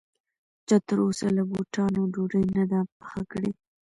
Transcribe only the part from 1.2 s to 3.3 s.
له بوټانو ډوډۍ نه ده پخه